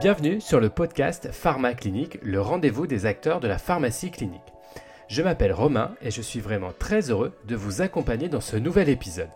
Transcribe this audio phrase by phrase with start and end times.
[0.00, 4.52] Bienvenue sur le podcast Pharma Clinique, le rendez-vous des acteurs de la pharmacie clinique.
[5.08, 8.90] Je m'appelle Romain et je suis vraiment très heureux de vous accompagner dans ce nouvel
[8.90, 9.30] épisode.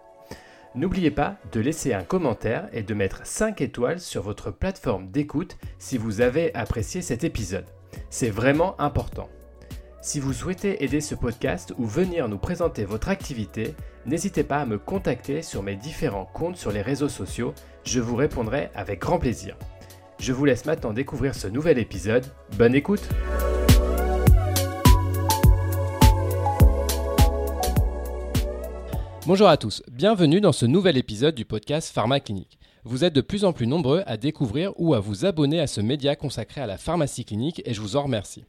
[0.74, 5.56] N'oubliez pas de laisser un commentaire et de mettre 5 étoiles sur votre plateforme d'écoute
[5.78, 7.66] si vous avez apprécié cet épisode.
[8.10, 9.30] C'est vraiment important.
[10.00, 13.74] Si vous souhaitez aider ce podcast ou venir nous présenter votre activité,
[14.06, 17.52] n'hésitez pas à me contacter sur mes différents comptes sur les réseaux sociaux,
[17.82, 19.56] je vous répondrai avec grand plaisir.
[20.20, 22.24] Je vous laisse maintenant découvrir ce nouvel épisode.
[22.56, 23.08] Bonne écoute
[29.26, 32.60] Bonjour à tous, bienvenue dans ce nouvel épisode du podcast Pharma Clinique.
[32.84, 35.80] Vous êtes de plus en plus nombreux à découvrir ou à vous abonner à ce
[35.80, 38.44] média consacré à la pharmacie clinique et je vous en remercie.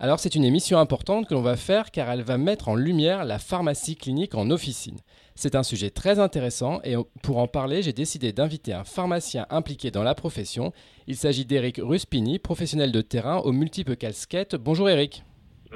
[0.00, 3.24] Alors c'est une émission importante que l'on va faire car elle va mettre en lumière
[3.24, 4.98] la pharmacie clinique en officine.
[5.34, 9.90] C'est un sujet très intéressant et pour en parler, j'ai décidé d'inviter un pharmacien impliqué
[9.90, 10.72] dans la profession.
[11.08, 14.54] Il s'agit d'Eric Ruspini, professionnel de terrain aux multiples casquettes.
[14.54, 15.24] Bonjour Eric.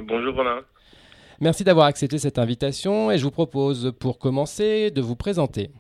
[0.01, 0.61] Bonjour Romain.
[1.41, 5.73] Merci d'avoir accepté cette invitation et je vous propose pour commencer de vous présenter.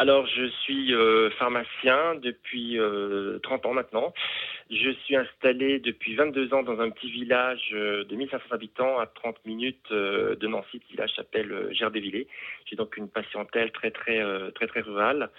[0.00, 4.14] Alors, je suis euh, pharmacien depuis 30 euh, ans maintenant.
[4.70, 9.06] Je suis installé depuis 22 ans dans un petit village euh, de 1500 habitants à
[9.06, 12.28] 30 minutes de Nancy, le village s'appelle Gerdévillers.
[12.66, 15.30] J'ai donc une patientèle très très très très rurale.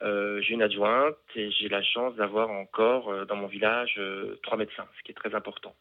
[0.00, 4.00] j'ai une adjointe et j'ai la chance d'avoir encore dans mon village
[4.42, 5.74] trois médecins, ce qui est très important.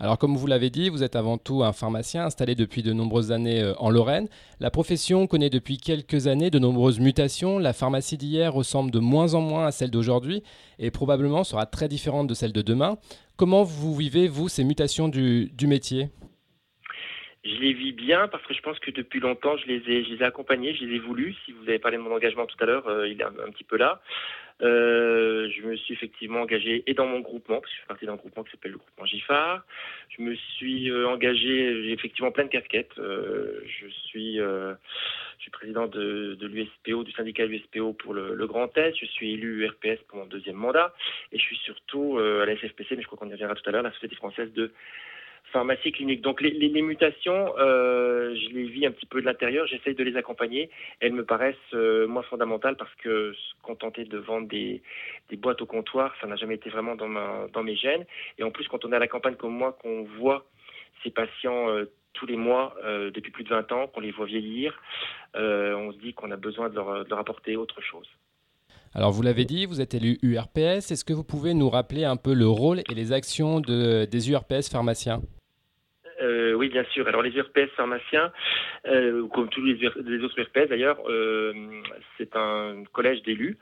[0.00, 3.30] Alors comme vous l'avez dit, vous êtes avant tout un pharmacien installé depuis de nombreuses
[3.30, 4.28] années euh, en Lorraine.
[4.60, 7.58] La profession connaît depuis quelques années de nombreuses mutations.
[7.58, 10.42] La pharmacie d'hier ressemble de moins en moins à celle d'aujourd'hui
[10.78, 12.98] et probablement sera très différente de celle de demain.
[13.36, 16.08] Comment vous vivez, vous, ces mutations du, métier?
[17.44, 20.22] Je les vis bien parce que je pense que depuis longtemps, je les ai, je
[20.22, 21.34] accompagnés, je les ai voulus.
[21.44, 23.64] Si vous avez parlé de mon engagement tout à l'heure, euh, il est un, petit
[23.64, 24.00] peu là.
[24.62, 28.06] Euh, je me suis effectivement engagé et dans mon groupement, parce que je fais partie
[28.06, 29.64] d'un groupement qui s'appelle le groupement GIFAR.
[30.10, 32.96] Je me suis euh, engagé, j'ai effectivement plein de casquettes.
[32.98, 34.76] Euh, je suis, je
[35.38, 38.94] suis président de, de l'USPO, du syndicat USPO pour le, le, Grand Est.
[38.96, 40.94] Je suis élu URPS pour mon deuxième mandat.
[41.32, 43.72] Et je suis surtout à la SFPC, mais je crois qu'on y reviendra tout à
[43.72, 44.72] l'heure, la Société française de
[45.54, 46.20] pharmacie clinique.
[46.20, 50.16] Donc les, mutations, euh, je les vis un petit peu de l'intérieur, j'essaye de les
[50.16, 50.68] accompagner.
[50.98, 54.82] Elles me paraissent, euh, moi, fondamentales parce que se contenter de vendre des,
[55.38, 58.04] boîtes au comptoir, ça n'a jamais été vraiment dans, mes gènes.
[58.38, 60.44] Et en plus, quand on est à la campagne comme moi, qu'on voit
[61.04, 61.84] ces patients euh,
[62.14, 62.76] tous les mois
[63.12, 64.80] depuis plus de 20 ans, qu'on les voit vieillir,
[65.34, 68.08] on se dit qu'on a besoin de leur, de apporter autre chose.
[68.94, 70.92] Alors vous l'avez dit, vous êtes élu URPS.
[70.92, 74.30] Est-ce que vous pouvez nous rappeler un peu le rôle et les actions de, des
[74.30, 75.20] URPS pharmaciens?
[76.54, 77.06] Oui, bien sûr.
[77.08, 78.32] Alors les URPS pharmaciens,
[78.86, 81.52] euh, comme tous les, autres URPS d'ailleurs, euh,
[82.18, 83.56] c'est un collège d'élus.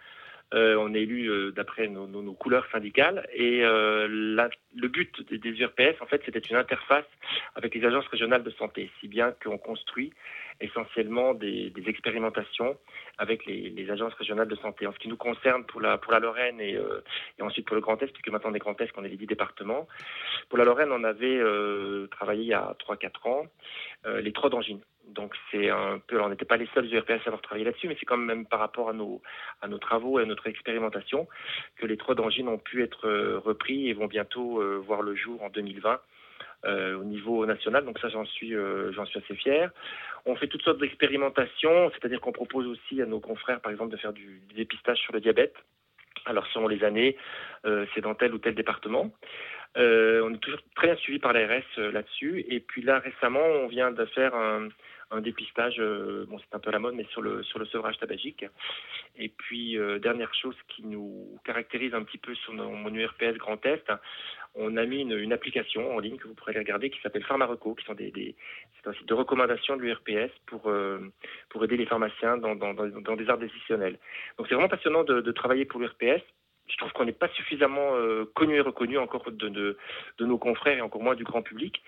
[0.52, 6.38] On est élu d'après nos, couleurs syndicales et le but des, URPS, en fait, c'était
[6.38, 7.06] une interface
[7.54, 10.12] avec les agences régionales de santé, si bien qu'on construit
[10.60, 12.76] essentiellement des, expérimentations
[13.18, 14.86] avec les, agences régionales de santé.
[14.86, 17.02] En ce qui nous concerne pour la, Lorraine et, euh,
[17.40, 19.26] ensuite pour le Grand Est, puisque maintenant on est Grand Est, qu'on est les dix
[19.26, 19.88] départements.
[20.48, 23.46] Pour la Lorraine, on avait euh, travaillé il y a 3-4 ans
[24.06, 24.80] euh, les trois d'angine.
[25.12, 27.96] Donc c'est un peu, on n'était pas les seuls URPS à avoir travaillé là-dessus, mais
[27.98, 29.20] c'est quand même par rapport à nos,
[29.80, 31.28] travaux et à notre expérimentation
[31.76, 33.08] que les trois d'angine ont pu être
[33.44, 36.00] repris et vont bientôt voir le jour en 2020
[36.64, 37.84] euh, au niveau national.
[37.84, 39.72] Donc ça, j'en suis, euh, suis assez fier.
[40.26, 43.96] On fait toutes sortes d'expérimentations, c'est-à-dire qu'on propose aussi à nos confrères, par exemple, de
[43.96, 45.56] faire du, dépistage sur le diabète.
[46.24, 47.16] Alors selon les années,
[47.66, 49.10] euh, c'est dans tel ou tel département.
[49.74, 52.44] on est toujours très bien suivi par l'ARS là-dessus.
[52.48, 54.68] Et puis là, récemment, on vient de faire un,
[55.12, 57.98] un dépistage, euh, bon c'est un peu la mode, mais sur le sur le sevrage
[57.98, 58.44] tabagique.
[59.16, 63.64] Et puis euh, dernière chose qui nous caractérise un petit peu sur mon URPS Grand
[63.66, 63.90] Est,
[64.54, 67.84] on a mis une, application en ligne que vous pourrez regarder qui s'appelle Pharmareco, qui
[67.84, 68.34] sont des, des
[68.84, 70.98] de recommandation de l'URPS pour euh,
[71.48, 73.98] pour aider les pharmaciens dans, dans, dans, des arts décisionnels.
[74.38, 76.22] Donc c'est vraiment passionnant de travailler pour l'URPS
[76.68, 79.76] je trouve qu'on n'est pas suffisamment euh, connu et reconnu encore de,
[80.20, 81.82] nos confrères et encore moins du grand public.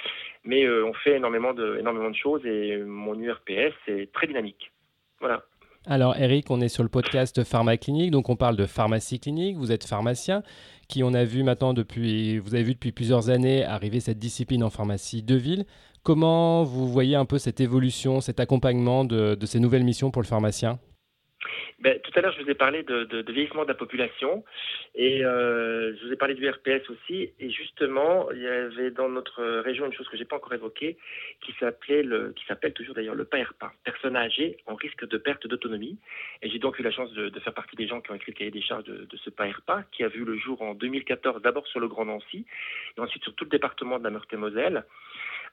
[0.44, 1.80] Mais euh, on fait énormément de,
[2.14, 4.72] choses et mon URPS est très dynamique.
[5.20, 5.44] Voilà.
[5.86, 9.56] Alors Eric, on est sur le podcast Pharma Clinique, donc on parle de pharmacie clinique,
[9.58, 10.42] vous êtes pharmacien,
[10.88, 14.64] qui on a vu maintenant depuis, vous avez vu depuis plusieurs années arriver cette discipline
[14.64, 15.66] en pharmacie de ville.
[16.02, 20.26] Comment vous voyez un peu cette évolution, cet accompagnement de ces nouvelles missions pour le
[20.26, 20.78] pharmacien?
[21.80, 24.44] Ben, tout à l'heure, je vous ai parlé de, vieillissement de la population
[24.94, 27.30] et euh, je vous ai parlé du RPS aussi.
[27.40, 30.96] Et justement, il y avait dans notre région une chose que j'ai pas encore évoquée,
[31.40, 35.98] qui s'appelle toujours d'ailleurs le PAERPA, personnes âgées en risque de perte d'autonomie.
[36.42, 38.38] Et j'ai donc eu la chance de, faire partie des gens qui ont écrit le
[38.38, 41.80] cahier des charges de, ce PAERPA, qui a vu le jour en 2014, d'abord sur
[41.80, 42.46] le Grand Nancy,
[42.96, 44.84] et ensuite sur tout le département de la Meurthe-et-Moselle.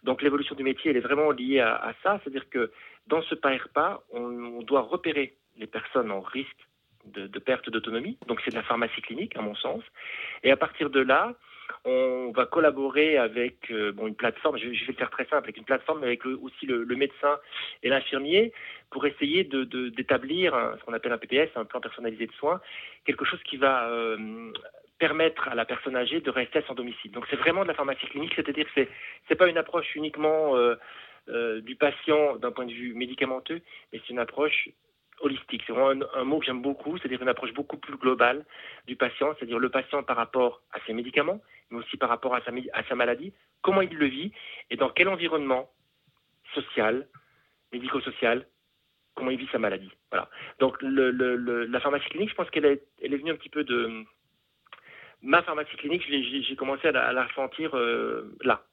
[0.03, 2.71] Donc l'évolution du métier, elle est vraiment liée à, ça, c'est-à-dire que
[3.07, 6.67] dans ce PAERPA, on, on doit repérer les personnes en risque
[7.05, 8.17] de, perte d'autonomie.
[8.27, 9.83] Donc c'est de la pharmacie clinique, à mon sens.
[10.43, 11.33] Et à partir de là,
[11.85, 15.63] on va collaborer avec euh, une plateforme, je, vais le faire très simple, avec une
[15.63, 17.39] plateforme, avec aussi le, médecin
[17.81, 18.53] et l'infirmier,
[18.89, 22.61] pour essayer d'établir ce qu'on appelle un PPS, un plan personnalisé de soins,
[23.05, 24.51] quelque chose qui va euh,
[24.99, 27.11] permettre à la personne âgée de rester à son domicile.
[27.11, 28.87] Donc c'est vraiment de la pharmacie clinique, c'est-à-dire que
[29.27, 30.55] c'est pas une approche uniquement
[31.29, 33.61] euh, du patient d'un point de vue médicamenteux,
[33.91, 34.69] mais c'est une approche
[35.21, 35.63] holistique.
[35.65, 38.45] C'est vraiment un, mot que j'aime beaucoup, c'est-à-dire une approche beaucoup plus globale
[38.87, 42.41] du patient, c'est-à-dire le patient par rapport à ses médicaments, mais aussi par rapport à
[42.41, 44.31] sa, maladie, comment il le vit
[44.69, 45.69] et dans quel environnement
[46.53, 47.07] social,
[47.71, 48.47] médico-social,
[49.15, 49.91] comment il vit sa maladie.
[50.11, 50.29] Voilà.
[50.59, 51.11] Donc le,
[51.65, 54.03] la pharmacie clinique, je pense qu'elle est, elle est venue un petit peu de
[55.21, 56.03] ma pharmacie clinique.
[56.07, 57.27] J'ai commencé à la, à
[57.73, 58.63] euh, là.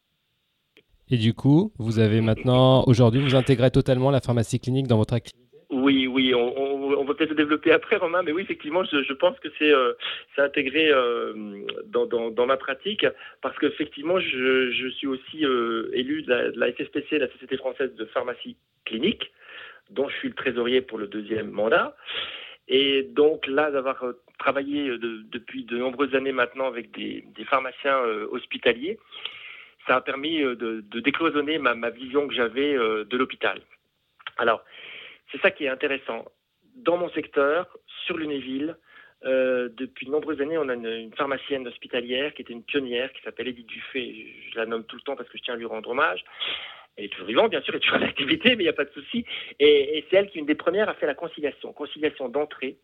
[1.11, 5.15] Et du coup, vous avez maintenant, aujourd'hui, vous intégrez totalement la pharmacie clinique dans votre
[5.15, 9.03] activité oui, oui, on, on, on va peut-être développer après, Romain, mais oui, effectivement, je,
[9.03, 9.93] je pense que c'est euh,
[10.39, 11.35] intégré euh,
[11.87, 13.05] dans, dans, dans, ma pratique,
[13.43, 17.59] parce qu'effectivement, je, je suis aussi euh, élu de la, de la SSPC, la Société
[17.59, 18.57] française de pharmacie
[18.87, 19.31] clinique,
[19.91, 21.95] dont je suis le trésorier pour le deuxième mandat.
[22.69, 24.03] Et donc là, d'avoir
[24.39, 27.99] travaillé de, depuis de nombreuses années maintenant avec des, des pharmaciens
[28.31, 28.99] hospitaliers,
[29.87, 33.61] ça a permis de, de décloisonner ma, ma vision que j'avais de l'hôpital.
[34.37, 34.63] Alors,
[35.31, 36.25] c'est ça qui est intéressant.
[36.77, 37.77] Dans mon secteur,
[38.07, 38.77] sur Lunéville,
[39.25, 43.23] euh, depuis de nombreuses années, on a une, pharmacienne hospitalière qui était une pionnière, qui
[43.23, 44.27] s'appelle Edith Dufay.
[44.51, 46.25] Je, la nomme tout le temps parce que je tiens à lui rendre hommage.
[46.97, 48.75] Elle est toujours vivante, bien sûr, elle est toujours en activité, mais il n'y a
[48.75, 49.25] pas de souci.
[49.59, 51.73] Et, c'est elle qui, une des premières, a fait la conciliation.
[51.73, 52.79] Conciliation d'entrée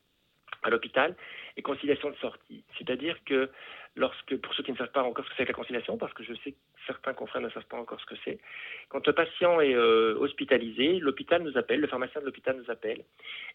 [0.64, 1.14] à l'hôpital
[1.56, 2.64] et conciliation de sortie.
[2.76, 3.50] C'est-à-dire que
[3.96, 6.12] lorsque, pour ceux qui ne savent pas encore ce que c'est que la conciliation, parce
[6.12, 6.56] que je sais que
[6.86, 8.38] certains confrères ne savent pas encore ce que c'est,
[8.88, 13.04] quand le patient est euh, hospitalisé, l'hôpital nous appelle, le pharmacien de l'hôpital nous appelle,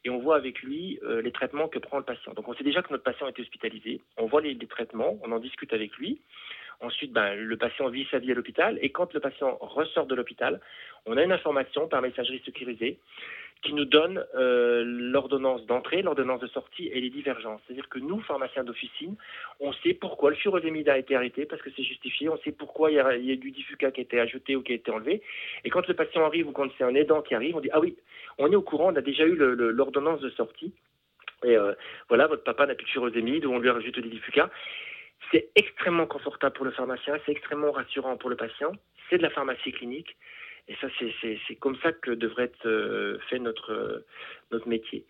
[0.05, 2.33] et on voit avec lui euh, les traitements que prend le patient.
[2.33, 5.31] Donc on sait déjà que notre patient est hospitalisé, on voit les, les traitements, on
[5.31, 6.21] en discute avec lui.
[6.81, 10.15] Ensuite, ben, le patient vit sa vie à l'hôpital, et quand le patient ressort de
[10.15, 10.61] l'hôpital,
[11.05, 12.99] on a une information par messagerie sécurisée
[13.61, 17.59] qui nous donne euh, l'ordonnance d'entrée, l'ordonnance de sortie et les divergences.
[17.65, 19.15] C'est-à-dire que nous, pharmaciens d'officine,
[19.59, 22.89] on sait pourquoi le furosémide a été arrêté, parce que c'est justifié, on sait pourquoi
[22.89, 25.21] il y, a, il du diffuca qui a été ajouté ou qui a été enlevé.
[25.65, 27.81] Et quand le patient arrive ou quand c'est un aidant qui arrive, on dit, ah
[27.81, 27.97] oui,
[28.37, 30.73] on est au courant, on a déjà eu l'ordonnance de sortie.
[31.43, 31.73] Et euh,
[32.07, 34.49] voilà, votre papa n'a plus de furosémide ou on lui a rajouté des diffuca.
[35.31, 38.71] C'est extrêmement confortable pour le pharmacien, c'est extrêmement rassurant pour le patient.
[39.09, 40.15] C'est de la pharmacie clinique.
[40.69, 44.05] Et ça, c'est comme ça que devrait être euh, fait notre, euh,
[44.51, 45.03] notre métier.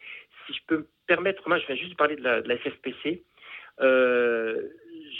[0.47, 3.23] Si je peux me permettre, moi, je viens juste parler de la, de la SFPC.
[3.81, 4.69] Euh,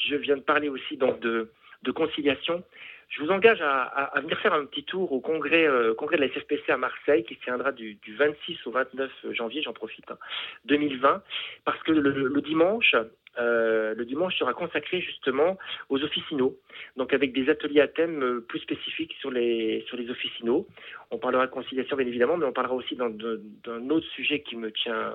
[0.07, 1.51] je viens de parler aussi donc de,
[1.94, 2.63] conciliation.
[3.09, 6.71] Je vous engage à, venir faire un petit tour au congrès, congrès de la SFPC
[6.71, 10.18] à Marseille, qui se tiendra du, du 26 au 29 janvier, j'en profite, hein,
[10.65, 11.24] 2020,
[11.65, 12.95] parce que le dimanche,
[13.37, 15.57] euh, le dimanche sera consacré justement
[15.89, 16.57] aux officinaux,
[16.97, 20.67] donc avec des ateliers à thème euh, plus spécifiques sur les, sur les officinaux.
[21.11, 24.71] On parlera de conciliation bien évidemment, mais on parlera aussi d'un autre sujet qui me
[24.71, 25.13] tient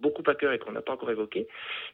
[0.00, 1.48] beaucoup à cœur et qu'on n'a pas encore évoqué,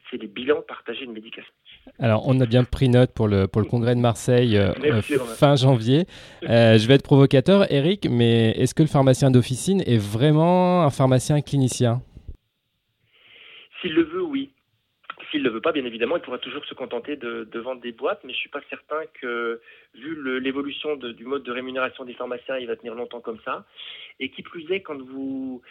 [0.09, 1.51] c'est les bilans partagés de médication.
[1.99, 5.55] Alors, on a bien pris note pour le, pour le congrès de Marseille euh, fin
[5.55, 6.05] janvier.
[6.43, 10.89] Euh, je vais être provocateur, Eric, mais est-ce que le pharmacien d'officine est vraiment un
[10.89, 12.01] pharmacien clinicien?
[13.81, 14.20] S'il le veut.
[15.31, 17.93] S'il ne le veut pas, bien évidemment, il pourra toujours se contenter de, vendre des
[17.93, 19.61] boîtes, mais je ne suis pas certain que,
[19.95, 23.65] vu l'évolution du mode de rémunération des pharmaciens, il va tenir longtemps comme ça.
[24.19, 25.61] Et qui plus est, quand vous,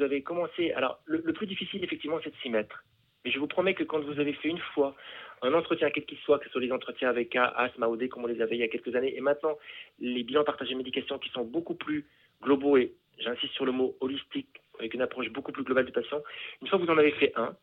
[0.00, 0.72] avez commencé...
[0.72, 2.82] Alors, le, plus difficile, effectivement, c'est de s'y mettre.
[3.24, 4.94] Mais je vous promets que quand vous avez fait une fois
[5.42, 8.26] un entretien, quel qu'il soit, que ce soit les entretiens avec asthme, AOD, comme on
[8.26, 9.58] les avait il y a quelques années, et maintenant
[9.98, 12.06] les bilans partagés médication qui sont beaucoup plus
[12.42, 16.22] globaux et j'insiste sur le mot holistique, avec une approche beaucoup plus globale du patient,
[16.60, 17.54] une fois que vous en avez fait un,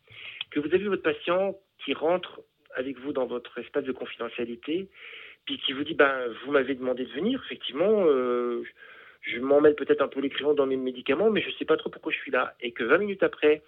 [0.51, 2.41] que vous avez votre patient qui rentre
[2.75, 4.88] avec vous dans votre espace de confidentialité,
[5.46, 8.63] puis qui vous dit, ben, vous m'avez demandé de venir, effectivement, euh,
[9.22, 11.89] je m'emmêle peut-être un peu l'écrivant dans mes médicaments, mais je ne sais pas trop
[11.89, 12.55] pourquoi je suis là.
[12.62, 13.63] Et que 20 minutes après,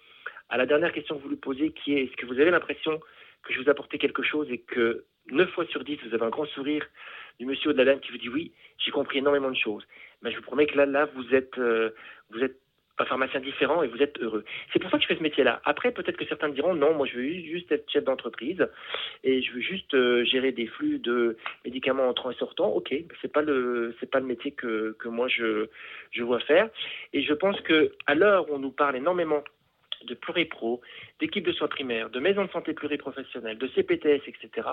[0.48, 3.00] à la dernière question que vous lui posez, qui est, est-ce que vous avez l'impression
[3.42, 6.30] que je vous apportais quelque chose et que 9 fois sur 10, vous avez un
[6.30, 6.86] grand sourire
[7.38, 9.84] du monsieur ou de la qui vous dit oui, j'ai compris énormément de choses.
[10.22, 11.90] Mais je vous promets que là, là, vous êtes, euh,
[12.30, 12.58] vous êtes
[12.98, 14.44] un pharmacien différent et vous êtes heureux.
[14.72, 15.60] C'est pour ça que je fais ce métier-là.
[15.64, 18.66] Après, peut-être que certains diront non, moi je veux juste être chef d'entreprise
[19.24, 22.68] et je veux juste euh, gérer des flux de médicaments entrant et sortant.
[22.68, 25.68] Ok, c'est pas le c'est pas le métier que, que moi je
[26.12, 26.68] je vois faire.
[27.12, 29.42] Et je pense que à l'heure où on nous parle énormément
[30.04, 30.82] de pluripro,
[31.18, 34.68] d'équipes de soins primaires, de maisons de santé pluriprofessionnelles, de CPTS, etc.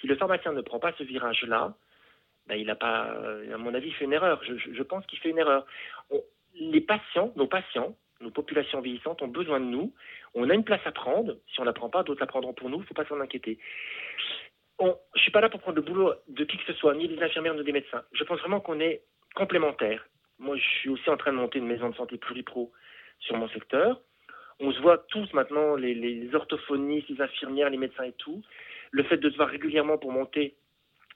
[0.00, 1.74] Si le pharmacien ne prend pas ce virage-là,
[2.48, 3.16] ben, il n'a pas,
[3.52, 4.42] à mon avis, fait une erreur.
[4.44, 5.66] Je pense qu'il fait une erreur
[6.58, 9.92] les patients, nos patients, nos populations vieillissantes ont besoin de nous.
[10.34, 11.36] On a une place à prendre.
[11.52, 12.78] Si on ne la prend pas, d'autres la prendront pour nous.
[12.78, 13.58] Il ne faut pas s'en inquiéter.
[14.80, 17.08] je ne suis pas là pour prendre le boulot de qui que ce soit, ni
[17.08, 18.02] des infirmières, ni des médecins.
[18.12, 19.02] Je pense vraiment qu'on est
[19.34, 20.06] complémentaires.
[20.38, 22.72] Moi, je suis aussi en train de monter une maison de santé pluripro
[23.20, 24.00] sur mon secteur.
[24.60, 28.42] On se voit tous maintenant, les, les orthophonistes, les infirmières, les médecins et tout.
[28.90, 30.56] Le fait de se voir régulièrement pour monter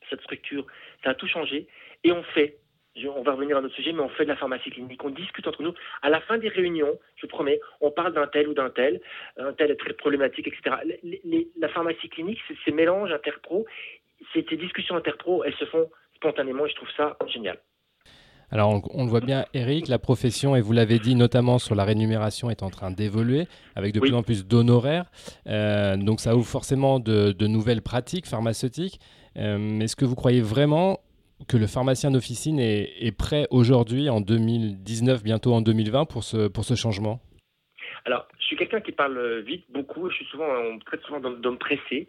[0.08, 0.66] cette structure,
[1.02, 1.66] ça a tout changé.
[2.04, 2.58] Et on fait
[2.96, 5.46] on va revenir à notre sujet, mais on fait de la pharmacie clinique, on discute
[5.46, 5.74] entre nous.
[6.02, 9.00] À la fin des réunions, je vous promets, on parle d'un tel ou d'un tel,
[9.36, 10.76] un tel est très problématique, etc.
[11.58, 13.66] la pharmacie clinique, ces mélanges interpro,
[14.32, 17.58] ces, discussions interpro, elles se font spontanément et je trouve ça génial.
[18.52, 21.84] Alors on, le voit bien, Eric, la profession, et vous l'avez dit notamment sur la
[21.84, 25.08] rémunération, est en train d'évoluer avec de plus en plus d'honoraires.
[25.46, 28.98] Euh, donc ça ouvre forcément de, nouvelles pratiques pharmaceutiques.
[29.36, 30.98] Euh, Est-ce que vous croyez vraiment
[31.48, 36.64] que le pharmacien d'officine est, prêt aujourd'hui, en 2019, bientôt en 2020, pour ce, pour
[36.64, 37.20] ce changement?
[38.04, 41.58] Alors, je suis quelqu'un qui parle vite, beaucoup, je suis souvent, on traite souvent d'homme
[41.58, 42.08] pressé.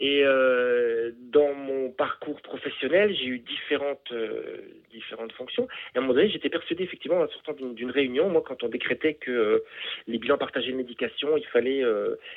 [0.00, 4.56] Et euh, dans mon parcours professionnel, j'ai eu différentes, euh,
[4.90, 5.68] différentes fonctions.
[5.94, 8.68] Et à un moment donné, j'étais persuadé, effectivement, en sortant d'une réunion, moi, quand on
[8.68, 9.58] décrétait que euh,
[10.06, 11.84] les bilans partagés de médication, il fallait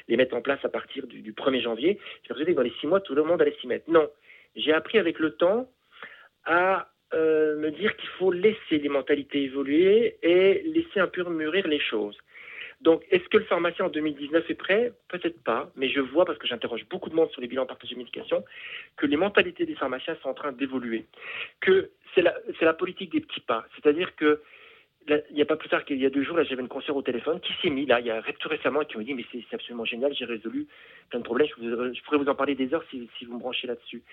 [0.10, 2.74] les mettre en place à partir du, du 1er janvier, j'étais persuadé que dans les
[2.82, 3.90] six mois, tout le monde allait s'y mettre.
[3.90, 4.10] Non.
[4.58, 5.70] J'ai appris avec le temps
[6.46, 11.68] à euh, me dire qu'il faut laisser les mentalités évoluer et laisser un peu mûrir
[11.68, 12.18] les choses.
[12.82, 14.92] Donc, est-ce que le pharmacien en 2019 est prêt?
[15.08, 17.96] Peut-être pas, mais je vois, parce que j'interroge beaucoup de monde sur les bilans partagés
[17.96, 18.44] médication,
[18.98, 21.06] que les mentalités des pharmaciens sont en train d'évoluer.
[21.62, 23.66] Que c'est la, la politique des petits pas.
[23.76, 24.42] C'est-à-dire que
[25.08, 27.02] il n'y a pas plus tard qu'il y a deux jours, j'avais une conseillère au
[27.02, 29.26] téléphone qui s'est mis là, il y a tout récemment, et qui me dit mais
[29.32, 30.68] c'est absolument génial, j'ai résolu
[31.10, 34.04] plein de problèmes, je, pourrais vous en parler des heures si, vous me branchez là-dessus.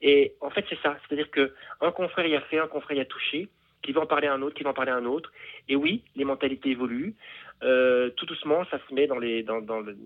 [0.00, 3.00] Et en fait c'est ça, c'est-à-dire que un confrère y a fait, un confrère y
[3.00, 3.48] a touché,
[3.82, 5.32] qui va en parler à un autre, qui va en parler à un autre.
[5.68, 7.14] Et oui, les mentalités évoluent.
[7.62, 9.96] Euh, tout doucement, ça se met dans les dans, le,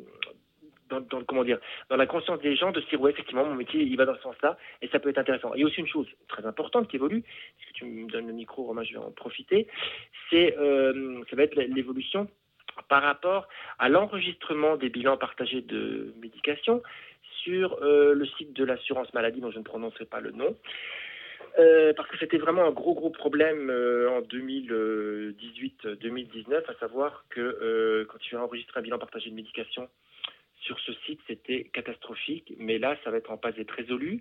[0.88, 1.59] dans, comment dire,
[1.90, 4.16] dans la conscience des gens de se dire ouais effectivement mon métier il va dans
[4.16, 5.52] ce sens-là et ça peut être intéressant.
[5.52, 7.23] A aussi une chose très importante qui évolue,
[7.59, 9.66] puisque tu me donnes le micro, Romain, je vais en profiter,
[10.31, 12.28] c'est euh, ça va être l'évolution
[12.88, 16.83] par rapport à l'enregistrement des bilans partagés de médication
[17.43, 20.55] sur euh, le site de l'assurance maladie dont je ne prononcerai pas le nom.
[21.59, 28.19] Euh, parce que c'était vraiment un gros gros problème en 2018-2019, à savoir que quand
[28.19, 29.88] tu as enregistré un bilan partagé de médication
[30.66, 34.20] sur ce site, c'était catastrophique, mais là, ça va être en passe d'être résolu.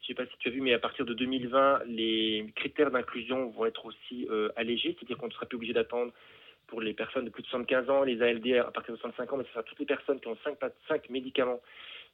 [0.00, 2.90] Je ne sais pas si tu as vu, mais à partir de 2020, les critères
[2.90, 6.12] d'inclusion vont être aussi euh, allégés, c'est-à-dire qu'on ne sera plus obligé d'attendre
[6.66, 9.36] pour les personnes de plus de 75 ans, les ALD à partir de 65 ans,
[9.36, 10.58] mais ce sera toutes les personnes qui ont 5,
[10.88, 11.60] 5 médicaments,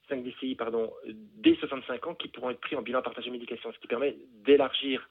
[0.08, 3.78] 5 DCI, pardon, dès 65 ans, qui pourront être pris en bilan partagé médication, ce
[3.78, 5.08] qui permet d'élargir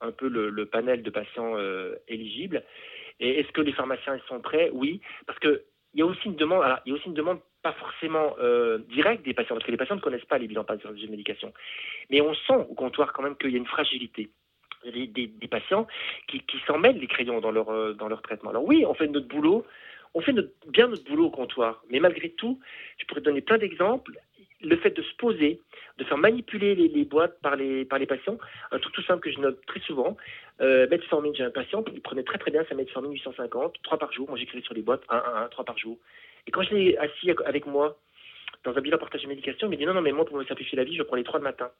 [0.00, 2.62] un peu le, panel de patients euh, éligibles.
[3.20, 4.70] Et est-ce que les pharmaciens sont prêts?
[4.72, 5.64] Oui, parce que
[5.94, 6.62] il y a aussi une demande.
[6.62, 9.70] Alors, il y a aussi une demande pas forcément euh, directe des patients, parce que
[9.70, 11.52] les patients ne connaissent pas les bilans de médication.
[12.10, 14.30] Mais on sent au comptoir quand même qu'il y a une fragilité.
[14.84, 15.88] Des, des, patients
[16.28, 18.50] qui, qui s'en mêlent les crayons dans leur, euh, dans leur traitement.
[18.50, 19.66] Alors oui, on fait notre boulot,
[20.14, 20.32] on fait
[20.68, 22.60] bien notre boulot au comptoir, mais malgré tout,
[22.96, 24.12] je pourrais donner plein d'exemples.
[24.62, 25.60] Le fait de se poser,
[25.98, 28.38] de faire manipuler les, boîtes par les, par les patients,
[28.72, 30.16] un truc tout simple que je note très souvent,
[30.60, 34.12] euh, metformine, j'ai un patient qui prenait très très bien sa metformine 850, 3 par
[34.12, 35.96] jour, moi j'écrivais sur les boîtes 1, 1, 1, 3 par jour.
[36.48, 37.98] Et quand je l'ai assis avec moi
[38.64, 40.44] dans un bilan partage de médication, il m'a dit non, non, mais moi, pour me
[40.44, 41.70] simplifier la vie, je prends les trois de matin.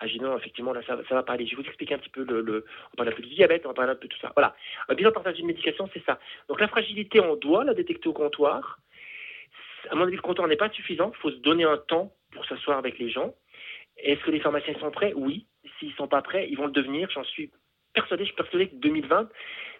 [0.00, 1.46] Ah, j'ai dit non, effectivement, là, ça, ne va pas aller.
[1.46, 3.74] Je vais vous expliquer un petit peu le, on parle un peu du diabète, on
[3.74, 4.32] parle un peu de tout ça.
[4.36, 4.54] Voilà.
[4.88, 6.18] Un bilan partage de médication, c'est ça.
[6.48, 8.78] Donc, la fragilité, on doit la détecter au comptoir.
[9.90, 11.10] À mon avis, le comptoir n'est pas suffisant.
[11.14, 13.34] Il faut se donner un temps pour s'asseoir avec les gens.
[13.96, 15.12] Est-ce que les pharmaciens sont prêts?
[15.14, 15.46] Oui.
[15.78, 17.10] S'ils sont pas prêts, ils vont le devenir.
[17.10, 17.50] J'en suis
[17.92, 18.24] persuadé.
[18.24, 19.28] Je suis persuadé que 2020,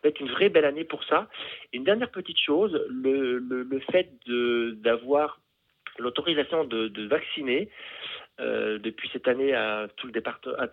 [0.03, 1.29] va être une vraie belle année pour ça.
[1.73, 5.41] une dernière petite chose, le, fait d'avoir
[5.99, 7.69] l'autorisation de, vacciner
[8.41, 10.09] euh, depuis cette année à tout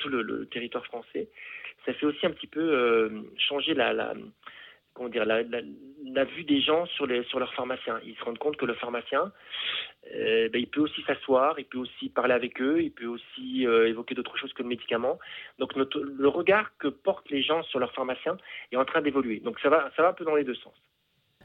[0.09, 1.29] le, territoire français,
[1.85, 4.13] ça fait aussi un petit peu euh, changer la, la,
[6.25, 7.99] vue des gens sur, les, sur leur pharmacien.
[8.05, 9.31] Ils se rendent compte que le pharmacien,
[10.15, 13.67] euh, ben, il peut aussi s'asseoir, il peut aussi parler avec eux, il peut aussi
[13.67, 15.19] euh, évoquer d'autres choses que le médicament.
[15.59, 18.37] Donc notre, le regard que portent les gens sur leur pharmacien
[18.71, 19.39] est en train d'évoluer.
[19.39, 20.73] Donc ça va, ça va un peu dans les deux sens.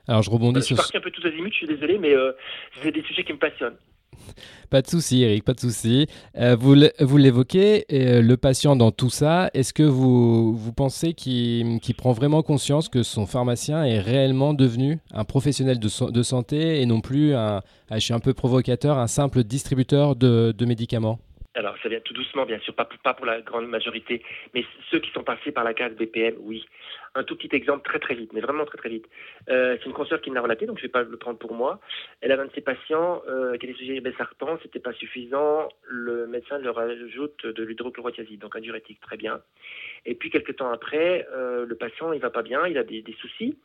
[0.07, 0.77] Alors je rebondis sur.
[0.77, 2.15] Je suis parti un peu tout azimuts, je suis désolé, mais
[2.83, 3.77] c'est des sujets qui me passionnent.
[4.71, 6.07] Pas de souci, Eric, pas de souci.
[6.37, 11.81] Euh, vous l'évoquez, euh, le patient dans tout ça, est-ce que vous, vous pensez qu'il
[11.97, 17.01] prend vraiment conscience que son pharmacien est réellement devenu un professionnel de, santé et non
[17.01, 17.63] plus, un,
[18.23, 21.19] peu provocateur, un simple distributeur de médicaments?
[21.61, 24.23] Alors, ça vient tout doucement, bien sûr, pas pour, la grande majorité,
[24.55, 26.65] mais ceux qui sont passés par la case BPM, oui.
[27.15, 29.07] Un tout petit exemple très très vite, mais vraiment très très vite.
[29.51, 31.39] Euh, c'est une consoeur qui me l'a relaté, donc je ne vais pas le prendre
[31.39, 31.79] pour moi.
[32.23, 35.69] Elle a un de ses patients euh, qui des sujets ce c'était pas suffisant.
[35.87, 39.43] Le médecin leur ajoute de l'hydrochlorothiazide, donc un diurétique, très bien.
[40.07, 43.05] Et puis quelques temps après, euh, le patient il va pas bien, il a des,
[43.21, 43.59] soucis.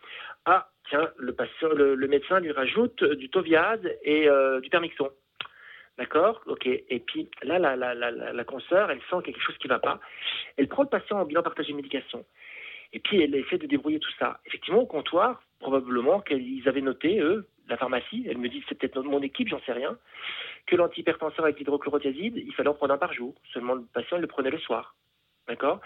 [0.43, 5.11] Ah tiens, le patient, le, médecin lui rajoute du toviaz et euh, du permixon.
[5.97, 6.41] D'accord?
[6.45, 6.67] Ok.
[6.67, 9.99] Et puis là, la, la, consoeur, elle sent quelque chose qui ne va pas.
[10.57, 12.25] Elle prend le patient en bilan partagé médication.
[12.93, 14.39] Et puis elle essaie de débrouiller tout ça.
[14.45, 19.01] Effectivement, au comptoir, probablement qu'ils avaient noté, eux, la pharmacie, elle me dit, c'est peut-être
[19.03, 19.97] mon équipe, j'en sais rien,
[20.67, 23.33] que l'antihypertenseur avec l'hydrochlorothiazide, il fallait en prendre un par jour.
[23.53, 24.95] Seulement le patient, il le prenait le soir.
[25.47, 25.79] D'accord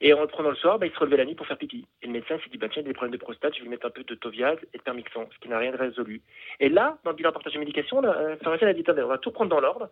[0.00, 1.86] Et en le prenant le soir, bah, il se relevait la nuit pour faire pipi.
[2.02, 3.64] Et le médecin s'est dit, bah, tiens, il a des problèmes de prostate, je vais
[3.64, 6.22] lui mettre un peu de Toviaz et de Permixon, ce qui n'a rien de résolu.
[6.58, 9.30] Et là, dans le bilan partage de médication, la pharmacienne a dit, on va tout
[9.30, 9.90] prendre dans l'ordre,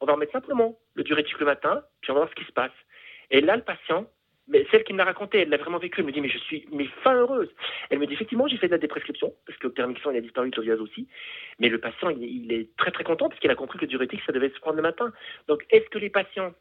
[0.00, 2.52] on va remettre simplement le diurétique le matin, puis on va voir ce qui se
[2.52, 2.72] passe.
[3.30, 4.06] Et là, le patient,
[4.70, 6.00] celle qui me l'a raconté, elle l'a vraiment vécu.
[6.00, 7.48] Elle me dit, mais je suis mais fin heureuse.
[7.90, 10.20] Elle me dit, effectivement, j'ai fait de la déprescription, parce que le Permixon, il a
[10.20, 11.08] disparu, le Toviaz aussi.
[11.58, 14.20] Mais le patient, il, est très très content, parce qu'il a compris que le diurétique,
[14.26, 15.12] ça devait se prendre le matin.
[15.48, 16.54] Donc, est-ce que les patients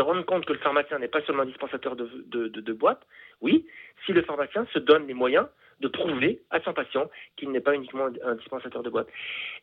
[0.00, 3.06] se rendre compte que le pharmacien n'est pas seulement un dispensateur de, boîtes,
[3.42, 3.66] oui,
[4.06, 5.46] si le pharmacien se donne les moyens
[5.80, 9.08] de prouver à son patient qu'il n'est pas uniquement un dispensateur de boîtes.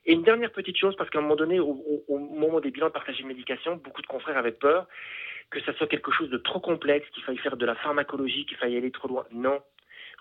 [0.05, 2.91] Et une dernière petite chose, parce qu'à un moment donné, au, moment des bilans de
[2.91, 4.87] partage de médication, beaucoup de confrères avaient peur
[5.49, 8.57] que ça soit quelque chose de trop complexe, qu'il faille faire de la pharmacologie, qu'il
[8.57, 9.25] faille aller trop loin.
[9.31, 9.59] Non,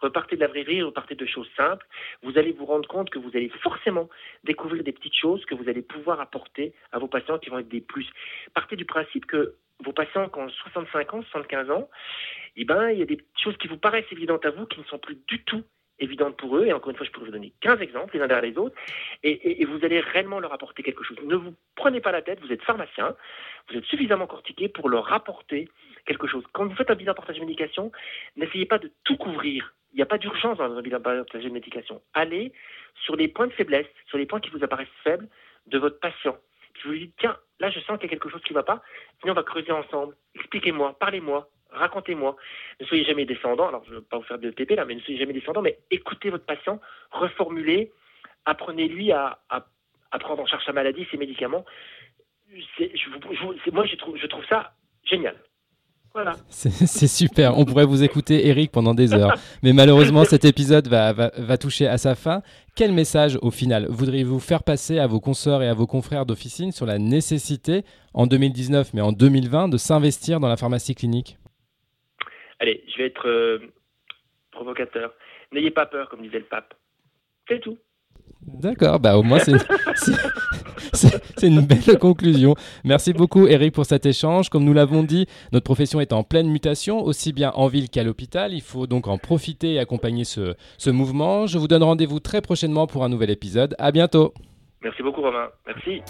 [0.00, 1.86] repartez de la vraie repartez de choses simples.
[2.22, 4.08] Vous allez vous rendre compte que vous allez forcément
[4.44, 7.68] découvrir des petites choses que vous allez pouvoir apporter à vos patients qui vont être
[7.68, 8.06] des plus.
[8.54, 11.88] Partez du principe que vos patients qui ont 65 ans, 75 ans,
[12.56, 14.84] eh ben, il y a des choses qui vous paraissent évidentes à vous qui ne
[14.84, 15.62] sont plus du tout
[15.98, 16.66] évidentes pour eux.
[16.66, 18.76] Et encore une fois, je pourrais vous donner 15 exemples les uns derrière les autres.
[19.22, 21.18] Et, vous allez réellement leur apporter quelque chose.
[21.24, 23.14] Ne vous prenez pas la tête, vous êtes pharmacien,
[23.68, 25.68] vous êtes suffisamment cortiqué pour leur apporter
[26.06, 26.44] quelque chose.
[26.52, 27.92] Quand vous faites un bilan partage de médication,
[28.36, 29.74] n'essayez pas de tout couvrir.
[29.92, 32.02] Il n'y a pas d'urgence dans un bilan partage de médication.
[32.14, 32.52] Allez
[33.04, 35.28] sur les points de faiblesse, sur les points qui vous apparaissent faibles
[35.66, 36.36] de votre patient.
[36.78, 38.62] Puis vous dites, tiens, là je sens qu'il y a quelque chose qui ne va
[38.62, 38.82] pas,
[39.22, 42.36] venez on va creuser ensemble, expliquez-moi, parlez-moi, racontez-moi.
[42.80, 44.94] Ne soyez jamais descendant, alors je ne vais pas vous faire de TP là, mais
[44.94, 47.92] ne soyez jamais descendant, mais écoutez votre patient, reformulez,
[48.44, 49.38] apprenez-lui à,
[50.20, 51.64] prendre en charge sa maladie, ses médicaments.
[53.72, 54.72] moi je trouve, je trouve ça
[55.04, 55.36] génial.
[56.48, 57.58] C'est super.
[57.58, 59.34] On pourrait vous écouter, Eric, pendant des heures.
[59.62, 62.42] Mais malheureusement, cet épisode va, va, toucher à sa fin.
[62.74, 66.72] Quel message, au final, voudriez-vous faire passer à vos consoeurs et à vos confrères d'officine
[66.72, 67.82] sur la nécessité,
[68.14, 71.38] en 2019, mais en 2020, de s'investir dans la pharmacie clinique?
[72.60, 73.58] Allez, je vais être euh,
[74.50, 75.12] provocateur.
[75.52, 76.74] N'ayez pas peur, comme disait le pape.
[77.48, 77.78] C'est tout.
[78.46, 79.38] D'accord, bah au moins
[80.92, 82.54] c'est une belle conclusion.
[82.84, 84.48] Merci beaucoup Eric pour cet échange.
[84.50, 88.04] Comme nous l'avons dit, notre profession est en pleine mutation, aussi bien en ville qu'à
[88.04, 88.52] l'hôpital.
[88.52, 91.46] Il faut donc en profiter et accompagner ce, ce mouvement.
[91.46, 93.74] Je vous donne rendez-vous très prochainement pour un nouvel épisode.
[93.78, 94.32] À bientôt.
[94.82, 95.48] Merci beaucoup Romain.
[95.66, 96.02] Merci.